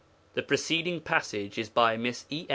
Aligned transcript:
"'The 0.33 0.41
preceding 0.41 1.01
passage 1.01 1.59
is 1.59 1.69
by 1.69 1.95
Miss 1.95 2.25
E. 2.31 2.47